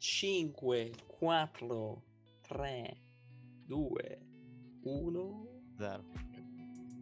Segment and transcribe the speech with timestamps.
[0.00, 2.02] 5, 4,
[2.48, 3.00] 3,
[3.66, 4.18] 2,
[4.82, 5.48] 1.
[5.76, 6.04] Zero.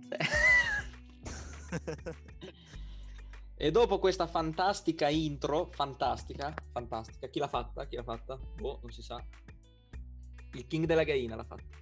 [3.55, 7.87] e dopo questa fantastica intro, fantastica, fantastica, chi l'ha fatta?
[7.87, 8.37] Chi l'ha fatta?
[8.37, 9.25] Boh, non si sa.
[10.55, 11.79] Il King della Gaina l'ha fatta.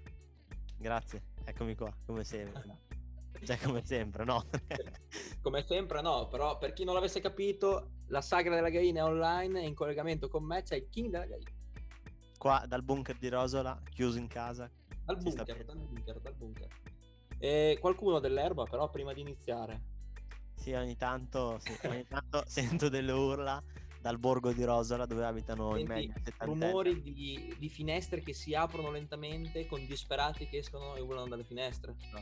[0.76, 2.80] Grazie, eccomi qua, come sempre.
[3.42, 4.44] Cioè, come sempre, no?
[5.40, 9.62] come sempre, no, però per chi non l'avesse capito, la sagra della Gaina è online
[9.62, 11.50] e in collegamento con me c'è il King della Gaina.
[12.38, 14.70] Qua dal bunker di Rosola, chiuso in casa.
[15.04, 16.68] Dal bunker, dal bunker, dal bunker.
[17.38, 19.94] E qualcuno dell'erba, però, prima di iniziare.
[20.54, 23.62] Sì, ogni tanto, sì, ogni tanto sento delle urla
[24.00, 28.54] dal borgo di Rosola dove abitano Senti, i media rumori di, di, finestre che si
[28.54, 31.96] aprono lentamente con disperati che escono e urlano dalle finestre.
[32.12, 32.20] No.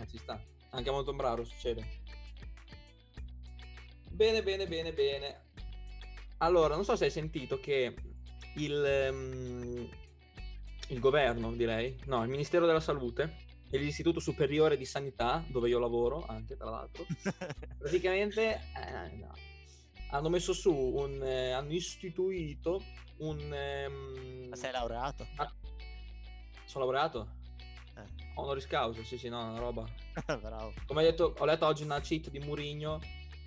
[0.00, 0.40] Eh, ci sta.
[0.70, 1.86] Anche a Montombraro succede.
[4.12, 5.44] Bene, bene, bene, bene.
[6.38, 7.94] Allora, non so se hai sentito che
[8.56, 9.88] il, um,
[10.88, 13.36] il governo, direi, no, il Ministero della Salute
[13.70, 17.06] e l'Istituto Superiore di Sanità, dove io lavoro anche, tra l'altro,
[17.78, 19.32] praticamente eh, no,
[20.10, 21.22] hanno messo su un...
[21.22, 22.82] Eh, hanno istituito
[23.18, 23.38] un...
[23.38, 25.26] Um, Ma sei laureato?
[25.36, 25.50] Ah,
[26.66, 27.28] sono laureato?
[27.96, 28.30] Eh.
[28.34, 29.86] Honoris causa, sì sì, no, una roba.
[30.38, 30.74] Bravo.
[30.86, 33.00] Come hai detto, ho letto oggi una cheat di Murigno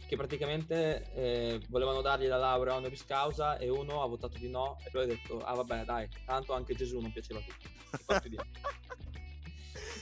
[0.08, 4.78] che praticamente eh, volevano dargli la laurea honoris causa e uno ha votato di no
[4.84, 7.68] e poi ha detto ah vabbè dai tanto anche Gesù non piaceva a tutti.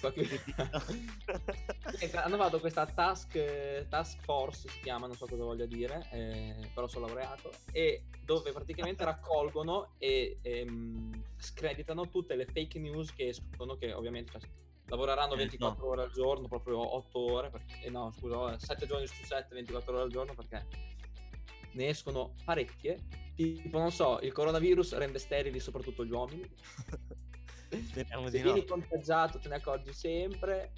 [2.23, 6.87] Hanno fatto questa task, task, force si chiama non so cosa voglia dire eh, però
[6.87, 13.77] sono laureato e dove praticamente raccolgono e ehm, screditano tutte le fake news che escono
[13.77, 14.41] che ovviamente cioè,
[14.87, 15.91] lavoreranno 24 eh, no.
[15.91, 19.93] ore al giorno, proprio 8 ore, perché, eh no scusa, 7 giorni su 7, 24
[19.93, 20.65] ore al giorno perché
[21.73, 22.99] ne escono parecchie.
[23.35, 26.47] Tipo, non so, il coronavirus rende sterili soprattutto gli uomini.
[27.89, 28.65] Speriamo Se vieni no.
[28.65, 30.73] contagiato te ne accorgi sempre,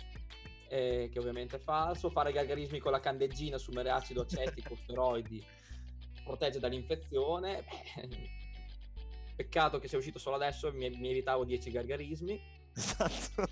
[0.69, 2.09] eh, che ovviamente è falso.
[2.09, 5.43] Fare gargarismi con la candeggina, assumere acido acetico, steroidi,
[6.23, 7.65] protegge dall'infezione.
[7.65, 8.43] Beh,
[9.35, 12.53] peccato che sia uscito solo adesso, mi, mi evitavo 10 gargarismi.
[12.75, 13.47] Esatto.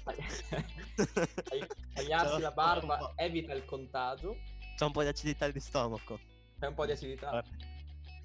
[1.93, 4.37] Tagliarsi la barba evita il contagio.
[4.75, 6.19] C'è un po' di acidità di stomaco.
[6.59, 7.43] C'è un po' di acidità.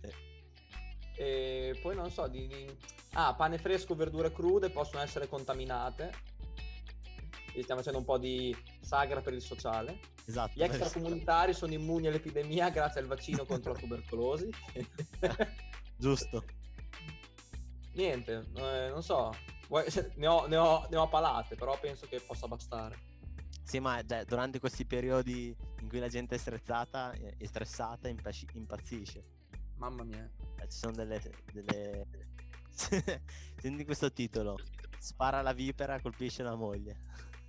[0.01, 0.13] Sì.
[1.17, 2.77] E poi non so, di, di...
[3.13, 6.13] Ah, pane fresco, verdure crude possono essere contaminate.
[7.55, 10.01] E stiamo facendo un po' di sagra per il sociale.
[10.27, 10.53] Esatto.
[10.55, 14.51] Gli extracomunitari sono immuni all'epidemia grazie al vaccino contro la tubercolosi.
[15.97, 16.45] Giusto.
[17.99, 19.35] Niente, eh, non so,
[20.15, 22.97] ne ho, ne, ho, ne ho palate, però penso che possa bastare.
[23.65, 29.25] Sì, ma cioè, durante questi periodi in cui la gente è stressata, è stressata, impazzisce.
[29.79, 30.31] Mamma mia.
[30.61, 31.21] Eh, ci sono delle...
[31.53, 32.07] delle...
[33.59, 34.57] Senti questo titolo.
[34.97, 37.01] Spara la vipera, colpisce la moglie.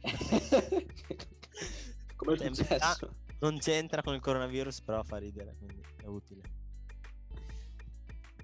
[2.16, 3.18] Come è successo?
[3.38, 6.42] Non c'entra con il coronavirus, però fa ridere, quindi è utile.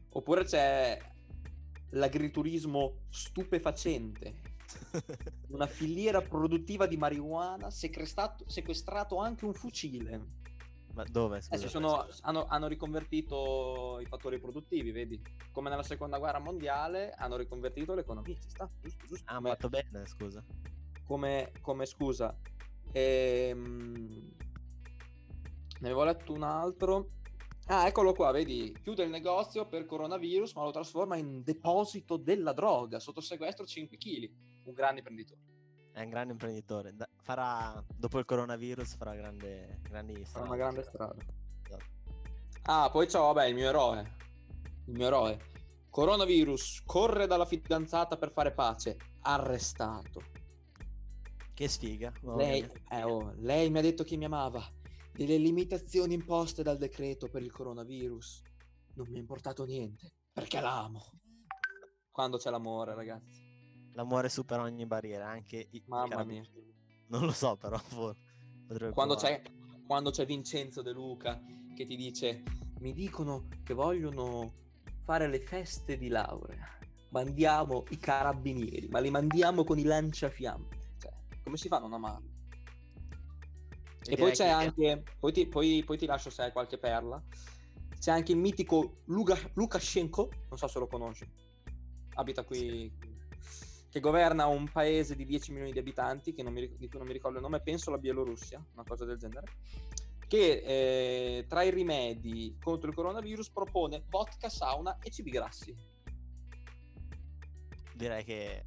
[0.09, 1.13] Oppure c'è
[1.89, 4.35] l'agriturismo stupefacente,
[5.49, 10.43] una filiera produttiva di marijuana, sequestrato, anche un fucile.
[10.93, 11.41] Ma dove?
[11.41, 15.21] Scusa, sono, hanno, hanno, riconvertito i fattori produttivi, vedi?
[15.51, 19.25] Come nella seconda guerra mondiale hanno riconvertito l'economia, ci sta, giusto, giusto.
[19.29, 20.43] Ah, come, fatto bene, scusa.
[21.03, 22.33] Come, come scusa.
[22.93, 24.31] Ehm,
[25.79, 27.09] ne avevo letto un altro
[27.67, 32.53] Ah, eccolo qua, vedi, chiude il negozio per coronavirus, ma lo trasforma in deposito della
[32.53, 34.29] droga, sotto sequestro 5 kg.
[34.65, 35.39] Un grande imprenditore.
[35.91, 36.93] È un grande imprenditore.
[37.23, 41.15] farà, dopo il coronavirus, farà grande, grandi Farà una grande strada.
[41.63, 41.83] Esatto.
[42.63, 44.15] Ah, poi c'ho, vabbè, il mio eroe.
[44.85, 45.39] Il mio eroe.
[45.89, 48.97] Coronavirus, corre dalla fidanzata per fare pace.
[49.21, 50.21] Arrestato.
[51.51, 52.13] Che sfiga.
[52.35, 54.63] Lei, eh, oh, lei mi ha detto che mi amava
[55.15, 58.41] delle limitazioni imposte dal decreto per il coronavirus.
[58.95, 61.11] Non mi è importato niente, perché l'amo.
[62.11, 63.43] Quando c'è l'amore, ragazzi.
[63.93, 66.43] L'amore supera ogni barriera, anche i Mamma mia.
[67.07, 67.79] Non lo so, però
[68.93, 69.41] quando c'è,
[69.85, 71.39] quando c'è Vincenzo De Luca
[71.75, 72.41] che ti dice
[72.79, 74.53] mi dicono che vogliono
[75.03, 76.67] fare le feste di laurea.
[77.11, 80.67] Mandiamo i carabinieri, ma li mandiamo con i lanciafiamme.
[80.97, 81.13] Cioè,
[81.43, 82.34] come si fa a non amarli?
[84.07, 87.21] E poi c'è anche, poi ti, poi, poi ti, lascio se hai qualche perla,
[87.99, 91.27] c'è anche il mitico Luka, Lukashenko, non so se lo conosci,
[92.13, 92.91] abita qui,
[93.89, 97.07] che governa un paese di 10 milioni di abitanti, che non mi, di cui non
[97.07, 99.47] mi ricordo il nome, penso la Bielorussia, una cosa del genere.
[100.27, 105.75] che eh, tra i rimedi contro il coronavirus propone vodka, sauna e cibi grassi.
[107.95, 108.65] Direi che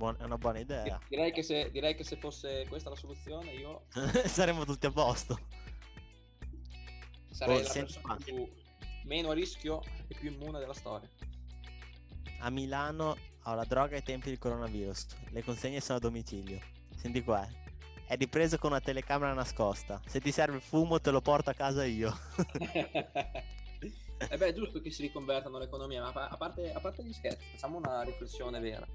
[0.00, 0.98] buon- è una buona idea.
[1.08, 3.84] Direi che, se, direi che se fosse questa la soluzione io
[4.24, 5.38] Saremmo tutti a posto.
[7.30, 8.48] sarei Oh, la persona più,
[9.04, 11.08] meno a rischio e più immune della storia.
[12.40, 13.14] A Milano
[13.44, 15.06] ho la droga ai tempi del coronavirus.
[15.32, 16.58] Le consegne sono a domicilio.
[16.96, 17.46] Senti qua.
[17.46, 17.58] eh.
[18.06, 20.00] È ripreso con una telecamera nascosta.
[20.06, 22.10] Se ti serve il fumo te lo porto a casa io.
[22.58, 27.44] e beh, è giusto che si riconvertano l'economia, ma a parte, a parte gli scherzi,
[27.52, 28.86] facciamo una riflessione vera.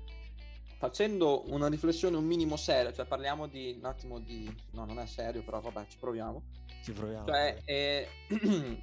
[0.77, 4.53] Facendo una riflessione un minimo seria, cioè parliamo di un attimo di...
[4.71, 6.43] No, non è serio, però vabbè, ci proviamo.
[6.83, 7.25] Ci proviamo.
[7.25, 8.07] Cioè, eh,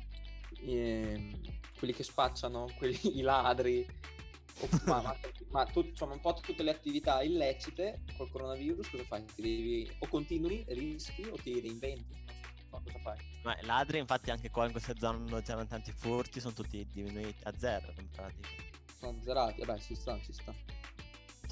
[0.65, 1.41] ehm,
[1.79, 3.87] quelli che spacciano, quelli, i ladri,
[4.87, 5.17] ma, ma-
[5.51, 9.25] ma tu- insomma un po' tutte le attività illecite col coronavirus, cosa fai?
[9.25, 12.17] Ti devi, o continui, rischi, o ti reinventi.
[12.71, 13.19] So, cosa fai?
[13.43, 16.87] Ma i ladri, infatti, anche qua in queste zone dove c'erano tanti furti, sono tutti
[16.91, 18.49] diminuiti a zero in pratica.
[18.99, 20.55] Sono zerati, vabbè, ci sta, ci sta.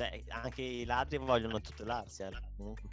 [0.01, 2.89] Cioè, anche i ladri vogliono tutelarsi, eh, comunque.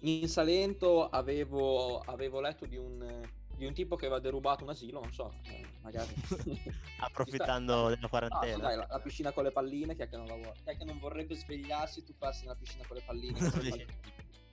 [0.00, 5.00] In Salento avevo, avevo letto di un, di un tipo che aveva derubato un asilo,
[5.00, 6.14] non so, eh, magari.
[7.00, 8.54] Approfittando della No, quarantena.
[8.54, 10.54] sì, dai, la, la piscina con le palline, chi è che non la vuole?
[10.64, 13.38] Chi è che non vorrebbe svegliarsi e tuffarsi nella piscina con le palline?
[13.38, 13.68] con le Sì.
[13.68, 13.86] palline?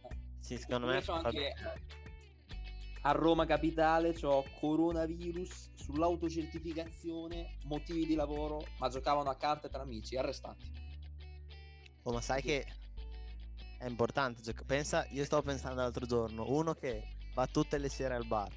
[0.02, 0.16] Eh.
[0.42, 1.02] Sì, secondo me...
[1.02, 1.54] Anche
[3.04, 10.18] a Roma Capitale c'ho coronavirus sull'autocertificazione, motivi di lavoro, ma giocavano a carte tra amici,
[10.18, 10.88] arrestati.
[12.04, 12.66] Oh, ma sai che
[13.78, 14.42] è importante.
[14.42, 17.04] gioca- Pensa, io stavo pensando l'altro giorno, uno che
[17.34, 18.52] va tutte le sere al bar,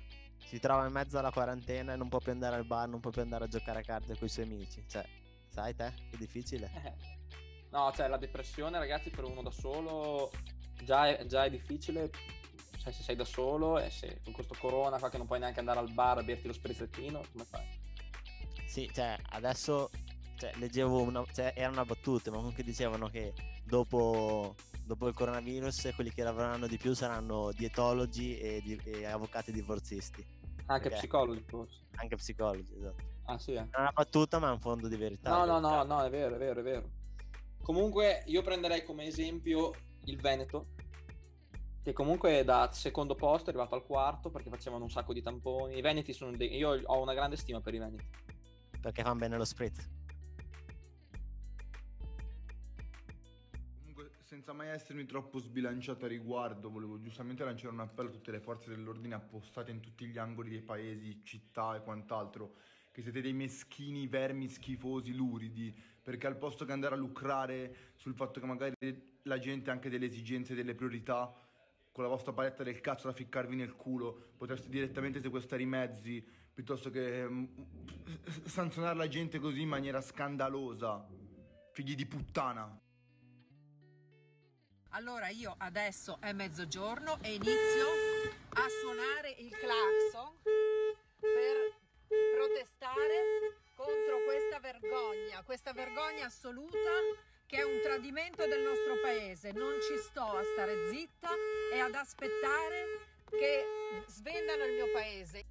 [0.45, 3.11] si trova in mezzo alla quarantena e non può più andare al bar, non può
[3.11, 4.85] più andare a giocare a carte con i suoi amici.
[4.89, 5.05] Cioè,
[5.49, 5.93] sai te?
[6.11, 6.71] Che difficile.
[7.71, 10.31] No, cioè la depressione, ragazzi, per uno da solo
[10.85, 12.11] già è, già è difficile.
[12.77, 15.61] Cioè, se sei da solo e se con questo corona qua che non puoi neanche
[15.61, 17.65] andare al bar a berti lo sprizzettino, come fai?
[18.67, 19.89] Sì, cioè, adesso
[20.43, 23.33] cioè, leggevo una, cioè, era una battuta, ma comunque dicevano che
[23.65, 29.53] dopo, dopo il coronavirus quelli che lavoreranno di più saranno dietologi e, di- e avvocati
[29.53, 30.27] divorzisti,
[30.67, 30.97] Anche Perché?
[30.97, 31.85] psicologi, forse.
[31.95, 33.11] anche psicologi, esatto.
[33.27, 33.69] Ah, sì, eh.
[33.71, 35.31] È una battuta, ma è un fondo di verità.
[35.31, 36.91] No, no, no, no, è vero, è vero, è vero.
[37.63, 39.71] Comunque io prenderei come esempio
[40.07, 40.67] il Veneto,
[41.85, 45.77] che comunque da secondo posto è arrivato al quarto perché facevano un sacco di tamponi.
[45.79, 46.57] I Veneti sono dei...
[46.57, 48.05] Io ho una grande stima per i Veneti.
[48.81, 49.89] Perché fanno bene lo spritz.
[54.33, 58.41] Senza mai essermi troppo sbilanciato a riguardo, volevo giustamente lanciare un appello a tutte le
[58.41, 62.55] forze dell'ordine appostate in tutti gli angoli dei paesi, città e quant'altro,
[62.93, 68.15] che siete dei meschini vermi schifosi, luridi, perché al posto che andare a lucrare sul
[68.15, 68.75] fatto che magari
[69.25, 71.31] la gente ha anche delle esigenze, delle priorità,
[71.93, 76.27] con la vostra paletta del cazzo da ficcarvi nel culo, potreste direttamente sequestrare i mezzi,
[76.55, 77.45] piuttosto che mm,
[78.45, 81.07] sanzionare la gente così in maniera scandalosa.
[81.73, 82.82] Figli di puttana.
[84.95, 87.87] Allora io adesso è mezzogiorno e inizio
[88.51, 90.37] a suonare il clacson
[91.19, 91.79] per
[92.35, 96.77] protestare contro questa vergogna, questa vergogna assoluta
[97.47, 99.53] che è un tradimento del nostro paese.
[99.53, 101.31] Non ci sto a stare zitta
[101.73, 102.85] e ad aspettare
[103.31, 103.65] che
[104.09, 105.45] svendano il mio paese.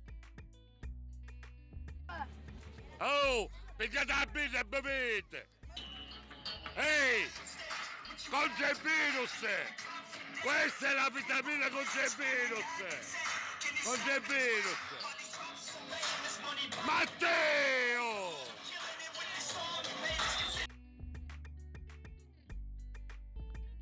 [2.99, 5.49] Oh, pigliate la birra e bevete!
[6.75, 7.27] Ehi,
[8.29, 9.45] contro il virus!
[10.41, 12.65] Questa è la vitamina contro il virus!
[13.83, 14.77] Contro il virus!
[16.85, 18.39] Matteo!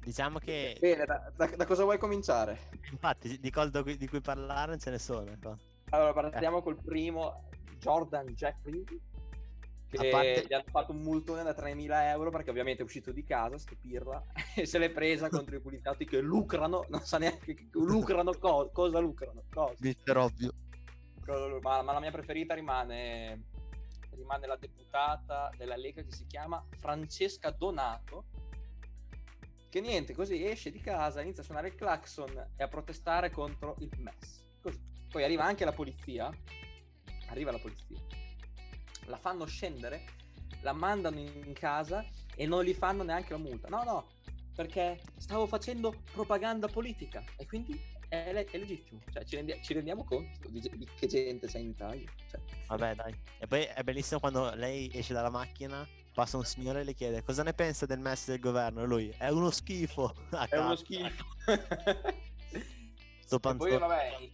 [0.02, 2.70] Diciamo che, Bene, da, da- da cosa vuoi cominciare?
[2.90, 5.30] infatti, di cose di cui parlare non ce ne sono.
[5.30, 5.58] ecco.
[5.90, 8.84] Allora, partiamo col primo, Jordan Jeffrey,
[9.98, 13.24] che parte- gli hanno fatto un multone da 3.000 euro perché ovviamente è uscito di
[13.24, 14.24] casa, stupirla,
[14.56, 18.70] e se l'è presa contro i poliziotti che lucrano, non sa neanche che lucrano co-
[18.72, 19.76] cosa lucrano, cosa.
[19.80, 20.54] Mister Ovvio.
[21.62, 23.50] Ma, ma la mia preferita rimane,
[24.16, 28.26] rimane la deputata della Lega che si chiama Francesca Donato,
[29.70, 33.76] che niente, così esce di casa, inizia a suonare il clacson e a protestare contro
[33.80, 34.44] il MES.
[34.60, 34.82] Così.
[35.08, 36.32] Poi arriva anche la polizia,
[37.28, 38.00] arriva la polizia,
[39.10, 40.04] la fanno scendere,
[40.62, 43.68] la mandano in casa e non gli fanno neanche la multa.
[43.68, 44.08] No, no,
[44.56, 49.02] perché stavo facendo propaganda politica e quindi è, le- è legittimo.
[49.12, 52.10] Cioè, ci, rendi- ci rendiamo conto di, di che gente c'è in Italia.
[52.30, 53.14] Cioè, Vabbè, dai.
[53.40, 57.24] E poi è bellissimo quando lei esce dalla macchina, passa un signore e le chiede
[57.24, 58.84] cosa ne pensa del MES del governo.
[58.84, 60.14] E lui è uno schifo.
[60.50, 61.26] È uno schifo.
[63.22, 63.78] Sto e poi, panzone.
[63.78, 64.30] vabbè,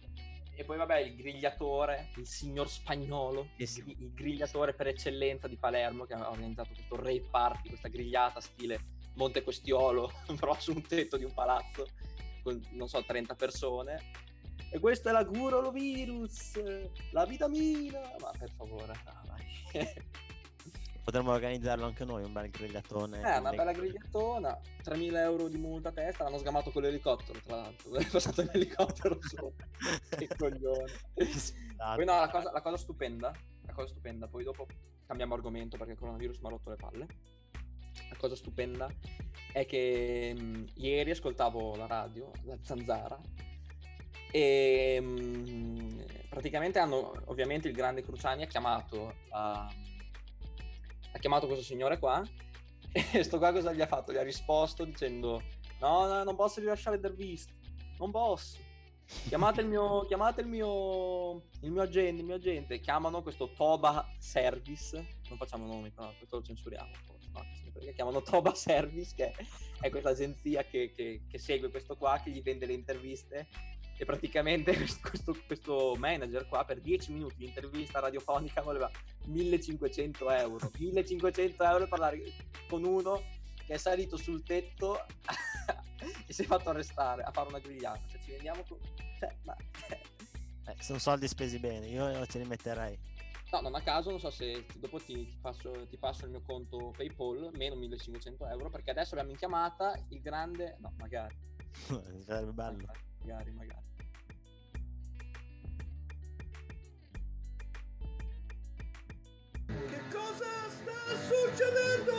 [0.58, 3.90] E poi vabbè il grigliatore, il signor spagnolo, il, Bellissimo.
[3.90, 8.80] il grigliatore per eccellenza di Palermo che ha organizzato questo rave party, questa grigliata stile
[9.16, 11.86] Monte Questiolo, però su un tetto di un palazzo
[12.42, 14.00] con non so 30 persone.
[14.70, 16.60] E questa è la Gurolovirus,
[17.12, 20.24] la vitamina, ma per favore, no, dai.
[21.06, 23.20] Potremmo organizzarlo anche noi, un bel grigliatone.
[23.20, 27.58] Eh, una bella grigliatona, 3.000 euro di multa a testa, l'hanno sgamato con l'elicottero, tra
[27.58, 29.68] l'altro, è passato in elicottero sopra,
[30.18, 30.92] che coglione.
[31.14, 33.32] Poi no, la cosa, la cosa stupenda,
[33.66, 34.66] la cosa stupenda, poi dopo
[35.06, 37.06] cambiamo argomento perché il coronavirus mi ha rotto le palle.
[38.10, 38.90] La cosa stupenda
[39.52, 43.16] è che mh, ieri ascoltavo la radio, la zanzara,
[44.32, 49.72] e mh, praticamente hanno, ovviamente il grande Cruciani ha chiamato, ah,
[51.16, 52.22] ha chiamato questo signore qua,
[52.92, 54.12] e sto qua cosa gli ha fatto?
[54.12, 55.42] Gli ha risposto dicendo,
[55.80, 57.52] no, no, non posso rilasciare interviste,
[57.98, 58.58] non posso.
[59.28, 62.80] Chiamate il mio, chiamate il mio, il mio agente, il mio agente.
[62.80, 64.96] Chiamano questo Toba Service.
[65.28, 66.90] Non facciamo nomi, però questo lo censuriamo.
[67.72, 69.32] Perché chiamano Toba Service, che
[69.80, 73.46] è questa agenzia che, che- che segue questo qua, che gli vende le interviste.
[73.98, 78.90] E praticamente questo, questo- manager qua per 10 minuti di intervista radiofonica voleva
[79.26, 80.70] 1500 euro.
[80.78, 82.22] 1500 euro per parlare
[82.68, 83.22] con uno
[83.64, 85.04] che è salito sul tetto
[86.26, 88.00] e si è fatto arrestare a fare una grigliata.
[88.06, 88.94] Cioè, ci rendiamo conto.
[89.18, 89.56] Cioè, ma...
[90.68, 92.98] Eh, sono soldi spesi bene, io ce li metterei.
[93.52, 96.42] No, non a caso, non so se dopo ti, ti passo, ti passo il mio
[96.42, 100.76] conto PayPal, meno 1500 euro, perché adesso abbiamo in chiamata il grande...
[100.80, 101.34] No, magari.
[102.24, 102.84] Sarebbe bello.
[103.20, 103.85] Magari, magari.
[109.88, 112.14] Che cosa sta succedendo?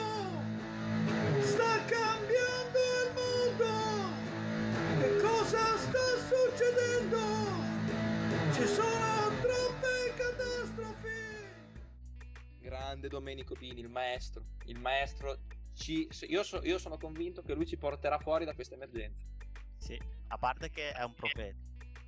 [1.42, 3.72] Sta cambiando il mondo.
[5.00, 7.20] Che cosa sta succedendo?
[8.54, 11.46] Ci sono troppe catastrofi.
[12.60, 14.44] Grande Domenico Bini, il maestro.
[14.66, 15.40] Il maestro
[15.74, 16.08] ci...
[16.28, 19.26] Io, so- io sono convinto che lui ci porterà fuori da questa emergenza.
[19.78, 21.58] Sì, a parte che è un profeta.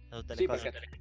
[0.09, 0.99] Tutte le Sì, cose perché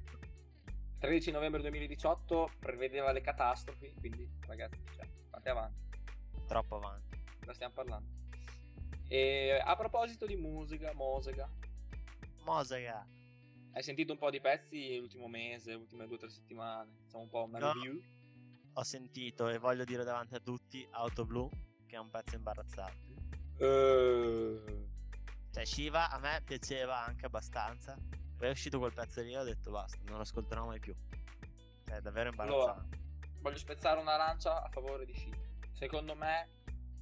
[0.99, 5.79] 13 novembre 2018 prevedeva le catastrofi, quindi ragazzi, cioè, fate avanti,
[6.47, 7.17] troppo avanti.
[7.45, 8.07] la stiamo parlando.
[9.07, 11.49] E a proposito di musica, musica,
[12.43, 13.07] Mosega.
[13.73, 16.91] hai sentito un po' di pezzi l'ultimo mese, le ultime due o tre settimane?
[17.05, 17.71] Facciamo un po' una No.
[17.73, 18.01] review.
[18.73, 21.49] Ho sentito e voglio dire davanti a tutti Auto Blu,
[21.87, 23.07] che è un pezzo imbarazzante.
[23.57, 24.87] Eh,
[25.51, 27.97] Cioè, Shiva a me piaceva anche abbastanza.
[28.39, 30.95] Poi è uscito quel pezzo lì e ho detto basta, non lo ascolterò mai più.
[31.85, 32.99] Cioè, è davvero Allora, imbarazzante.
[33.41, 35.35] voglio spezzare una lancia a favore di Shiva.
[35.73, 36.61] Secondo me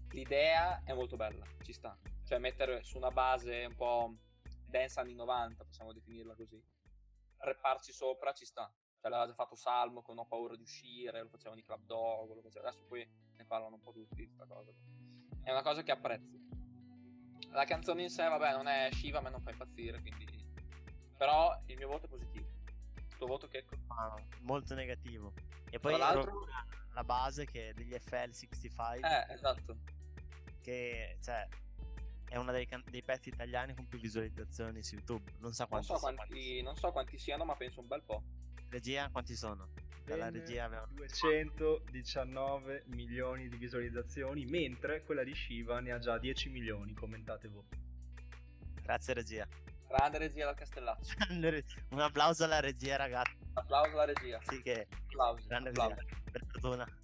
[0.10, 1.96] l'idea è molto bella, ci sta.
[2.24, 4.16] Cioè mettere su una base un po'
[4.66, 6.60] dance anni 90, possiamo definirla così.
[7.38, 8.64] Repparci sopra ci sta.
[9.00, 12.34] Cioè l'aveva già fatto Salmo con Ho paura di uscire, lo facevano i Club Dog,
[12.34, 14.72] lo facevano- adesso poi ne parlano un po' tutti di questa cosa.
[15.44, 16.36] È una cosa che apprezzo.
[17.52, 20.37] La canzone in sé, vabbè, non è Shiva, a me non fa impazzire, quindi...
[21.18, 22.46] Però il mio voto è positivo.
[22.96, 25.34] Il tuo voto che Ma molto negativo.
[25.70, 26.46] E poi Tra l'altro-
[26.94, 29.78] la base che è degli FL65, Eh, esatto.
[30.62, 31.48] che cioè,
[32.30, 35.32] è uno dei, can- dei pezzi italiani con più visualizzazioni su YouTube.
[35.40, 36.16] Non so Non quanti, so siano.
[36.16, 38.24] quanti, non so quanti siano, ma penso un bel po'.
[38.70, 39.70] Regia, quanti sono?
[40.06, 40.92] Dalla regia avevano...
[40.94, 47.66] 219 milioni di visualizzazioni, mentre quella di Shiva ne ha già 10 milioni, commentate voi.
[48.82, 49.48] Grazie regia.
[49.88, 51.14] Grande regia dal Castellaccio.
[51.90, 54.40] Un applauso alla regia ragazzi Applauso alla regia.
[54.48, 55.48] sì, che Applausi.
[55.48, 55.96] grande applausi.
[55.96, 56.16] regia.
[56.32, 56.98] Per fortuna.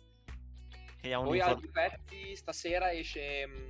[1.01, 3.69] Che ha un Poi altri pezzi, stasera esce, mh,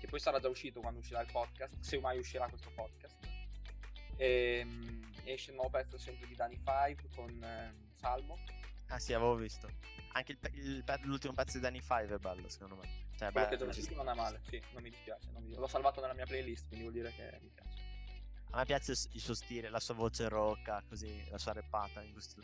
[0.00, 3.16] che poi sarà già uscito quando uscirà il podcast, se mai uscirà questo podcast.
[4.16, 8.38] Ehm, esce il nuovo pezzo sempre di Danny Five con ehm, Salmo.
[8.88, 9.68] Ah sì, avevo visto.
[10.12, 12.88] Anche il il l'ultimo pezzo di Danny 5 è bello, secondo me.
[13.16, 15.30] Cioè, Quello beh, che è già uscito non è male, sì, non mi dispiace.
[15.32, 17.77] non mi- L'ho salvato nella mia playlist, quindi vuol dire che mi piace.
[18.50, 21.52] A me piace il suo stile, la sua voce rocca, così, la sua
[22.12, 22.42] questo-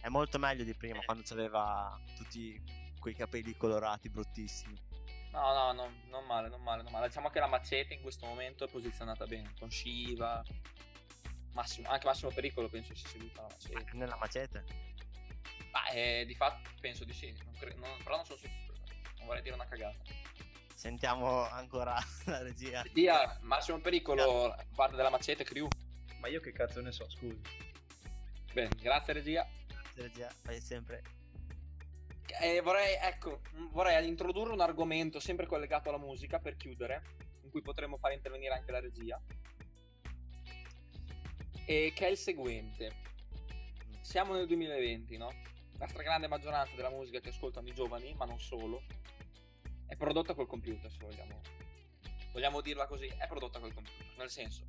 [0.00, 2.60] È molto meglio di prima, quando aveva tutti
[2.98, 4.78] quei capelli colorati bruttissimi.
[5.32, 7.06] No, no, no, non male, non male, non male.
[7.06, 10.42] Diciamo che la macete in questo momento è posizionata bene, con Shiva,
[11.52, 13.90] Massimo, anche Massimo Pericolo penso sia seguita la macete.
[13.92, 14.64] Nella macete.
[15.70, 18.78] Ma eh, di fatto penso di sì, non cre- non- però non sono sicuro.
[19.18, 19.98] Non vorrei dire una cagata.
[20.80, 21.94] Sentiamo ancora
[22.24, 22.82] la regia.
[22.94, 25.68] Dia, Massimo Pericolo, parte della macete crew.
[26.20, 27.38] Ma io che cazzo ne so, scusi.
[28.54, 29.46] Bene, grazie regia.
[29.66, 31.02] Grazie, regia, fai sempre.
[32.40, 37.02] Eh, vorrei, ecco, vorrei introdurre un argomento sempre collegato alla musica per chiudere,
[37.42, 39.20] in cui potremmo fare intervenire anche la regia.
[41.66, 42.90] E che è il seguente.
[44.00, 45.30] siamo nel 2020, no?
[45.76, 48.82] La stragrande maggioranza della musica che ascoltano i giovani, ma non solo,
[49.90, 51.40] è prodotta col computer, se vogliamo.
[52.32, 54.06] Vogliamo dirla così, è prodotta col computer.
[54.18, 54.62] Nel senso,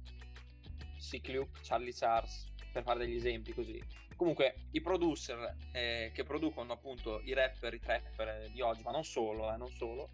[0.97, 3.79] Sick Luke, Charlie Charles, per fare degli esempi così.
[4.15, 9.03] Comunque, i producer eh, che producono appunto i rapper, i trapper di oggi, ma non
[9.03, 10.09] solo, eh, non solo,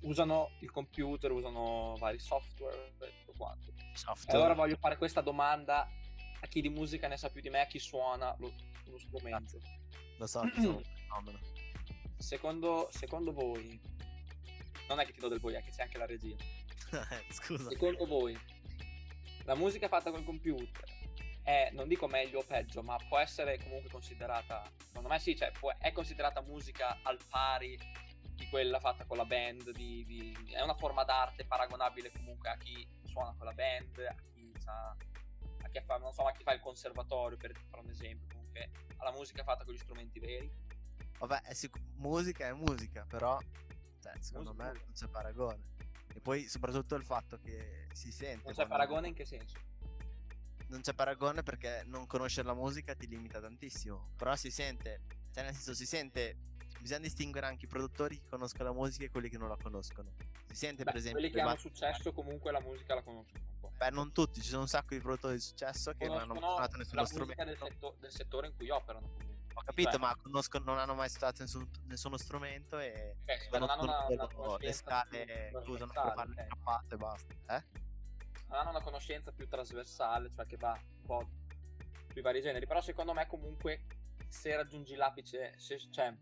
[0.00, 3.72] usano il computer, usano vari software e tutto quanto.
[3.76, 4.38] E Software.
[4.38, 5.86] allora voglio fare questa domanda
[6.40, 8.50] a chi di musica ne sa più di me, a chi suona lo,
[8.86, 9.58] lo strumento.
[10.16, 11.38] Lo so sono un fenomeno.
[12.16, 13.80] Secondo, secondo voi,
[14.90, 16.36] non è che ti do del voi, è che c'è anche la regia.
[16.90, 17.70] Eh, Scusa.
[17.70, 18.36] Secondo voi,
[19.44, 20.84] la musica fatta col computer
[21.44, 25.52] è, non dico meglio o peggio, ma può essere comunque considerata, secondo me sì, cioè
[25.52, 27.78] può- è considerata musica al pari
[28.34, 32.56] di quella fatta con la band, di- di- è una forma d'arte paragonabile comunque a
[32.56, 34.96] chi suona con la band, a chi, sa-
[35.62, 38.70] a chi fa, non so, a chi fa il conservatorio, per fare un esempio, comunque
[38.96, 40.50] alla musica fatta con gli strumenti veri.
[41.18, 43.38] Vabbè, è sic- musica è musica, però
[44.00, 45.78] cioè, secondo me non c'è paragone.
[46.12, 48.44] E poi soprattutto il fatto che si sente.
[48.44, 49.58] Non c'è paragone in che senso?
[50.68, 54.12] Non c'è paragone perché non conoscere la musica ti limita tantissimo.
[54.16, 55.02] Però si sente,
[55.32, 56.36] cioè nel senso si sente,
[56.80, 60.12] bisogna distinguere anche i produttori che conoscono la musica e quelli che non la conoscono.
[60.48, 61.20] Si sente Beh, per esempio...
[61.20, 63.72] quelli che hanno successo comunque la musica la conoscono un po'.
[63.76, 66.76] Beh, non tutti, ci sono un sacco di produttori di successo che non hanno suonato
[66.76, 67.44] nessuno strumento.
[67.44, 69.29] del, setto- del settore in cui operano comunque.
[69.54, 73.48] Ho capito, Cioè, ma conoscono- non hanno mai suonato nessun, nessuno strumento e ok, sì,
[73.50, 77.34] ma non hanno una, una le scale che usano per fare le trappate e basta.
[77.56, 77.88] Eh?
[78.50, 81.28] non hanno una conoscenza più trasversale, cioè che va un po'
[82.10, 83.84] sui vari generi, però secondo me comunque
[84.28, 86.12] se raggiungi l'apice, se, cioè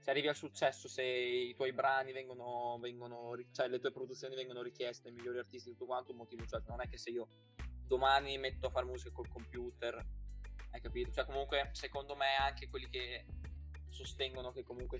[0.00, 4.62] se arrivi al successo, se i tuoi brani vengono, vengono cioè le tue produzioni vengono
[4.62, 7.28] richieste ai migliori artisti tutto quanto, un motivo, cioè non è che se io
[7.86, 10.04] domani metto a fare musica col computer,
[10.74, 11.12] hai capito?
[11.12, 13.24] Cioè comunque secondo me anche quelli che
[13.88, 14.98] sostengono che comunque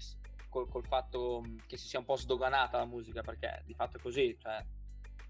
[0.48, 3.96] col, col fatto mh, che si sia un po' sdoganata la musica, perché di fatto
[3.96, 4.64] è così, cioè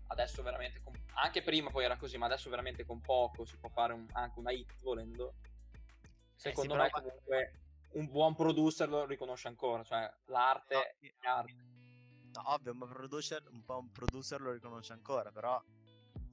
[0.09, 3.71] adesso veramente con- anche prima poi era così ma adesso veramente con poco si può
[3.71, 5.35] fare un- anche una hit volendo
[6.35, 7.61] secondo Eh, me però- comunque
[7.95, 11.63] un buon producer lo riconosce ancora cioè l'arte No, è arte
[12.35, 15.63] No, ovvio, ma producer, un po' un producer lo riconosce ancora, però,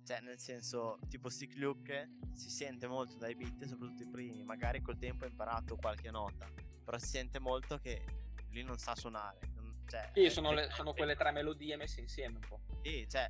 [0.04, 4.82] cioè, nel senso, tipo Stick Luke si sente molto dai beat, soprattutto i primi, magari
[4.82, 6.48] col tempo ha imparato qualche nota,
[6.84, 8.06] però si sente molto che
[8.50, 9.40] lui non sa suonare.
[9.88, 13.30] Cioè, sì, sono, è- le- sono quelle tre melodie messe insieme un po' Sì, cioè,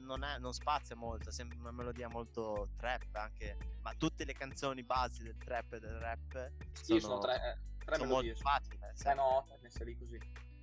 [0.00, 4.32] non, è- non spazia molto, è sempre una melodia molto trap anche, ma tutte le
[4.32, 8.40] canzoni basi del trap e del rap sì sono, tre, eh, tre sono melodie molto
[8.42, 8.76] sono facili.
[8.76, 9.14] eh, tre sai.
[9.16, 10.18] note messe lì così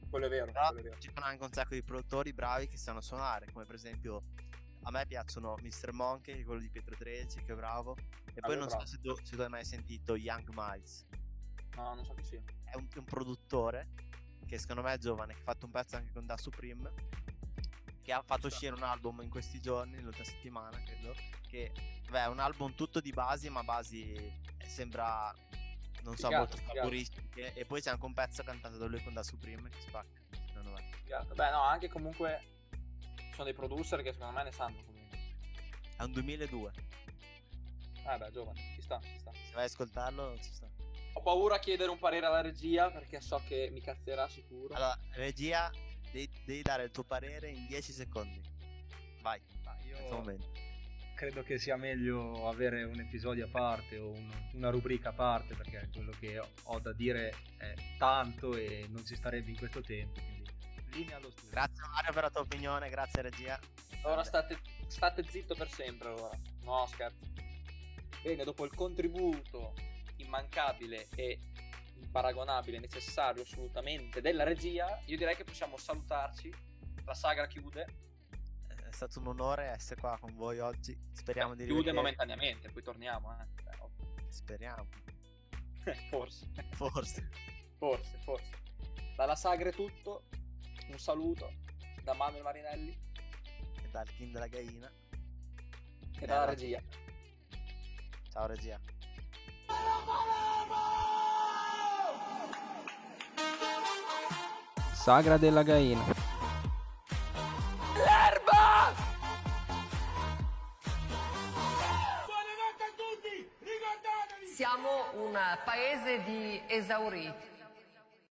[0.09, 0.97] quello è vero, Però quello è vero.
[0.99, 4.23] ci sono anche un sacco di produttori bravi che sanno suonare, come per esempio
[4.83, 5.91] a me piacciono Mr.
[5.91, 7.95] Monkey, quello di Pietro 13, che è bravo.
[8.33, 11.05] E poi è non so se tu, se tu hai mai sentito Young Miles.
[11.75, 13.89] no non so chi sia È un, un produttore
[14.45, 16.91] che secondo me è giovane, che ha fatto un pezzo anche con Da Supreme,
[18.01, 21.13] che ha fatto uscire un album in questi giorni, l'ultima settimana credo,
[21.47, 21.71] che
[22.09, 24.33] beh, è un album tutto di basi, ma basi eh,
[24.65, 25.33] sembra,
[26.03, 27.53] non so, molto futuristiche.
[27.53, 30.71] E poi c'è anche un pezzo cantato da lui con Da Supreme che spacca, secondo
[30.71, 30.89] me.
[31.33, 32.60] Beh no anche comunque
[33.31, 35.17] sono dei producer che secondo me ne sanno comunque
[35.97, 36.71] È un 2002.
[38.07, 40.69] eh beh giovane ci sta ci sta Se vai a ascoltarlo, ci sta.
[41.13, 44.73] Ho paura a chiedere un parere alla regia perché so che mi cazzerà sicuro.
[44.75, 45.69] Allora, regia,
[46.11, 48.41] devi, devi dare il tuo parere in 10 secondi.
[49.21, 50.47] Vai, questo io momento.
[51.15, 55.53] credo che sia meglio avere un episodio a parte o un- una rubrica a parte
[55.53, 59.81] perché quello che ho, ho da dire è tanto e non ci starebbe in questo
[59.81, 60.19] tempo.
[60.91, 61.49] Linea allo studio.
[61.51, 63.59] Grazie Mario per la tua opinione, grazie regia.
[64.03, 66.37] Allora state, state zitto per sempre allora.
[66.63, 67.19] No, scherzo.
[68.23, 69.73] Bene, dopo il contributo
[70.17, 71.39] immancabile e
[71.95, 76.53] imparagonabile, necessario assolutamente della regia, io direi che possiamo salutarci.
[77.05, 77.85] La sagra chiude.
[78.67, 80.97] È stato un onore essere qua con voi oggi.
[81.13, 83.35] Speriamo di chiude rivedere- momentaneamente, poi torniamo.
[83.39, 84.29] Eh.
[84.29, 84.87] Speriamo,
[86.09, 86.47] forse.
[86.73, 87.29] forse.
[87.77, 88.51] Forse, forse.
[89.15, 90.25] Dalla sagra è tutto.
[90.87, 91.53] Un saluto
[92.03, 92.97] da Manuel Marinelli
[93.83, 94.91] E dal King della Gaina.
[96.19, 96.81] e dalla regia.
[98.31, 98.79] Ciao regia.
[104.93, 106.03] Sagra della Gaina.
[112.25, 114.47] Buonanotte a tutti, ricordatevi!
[114.53, 114.89] Siamo
[115.25, 117.49] un paese di esauriti.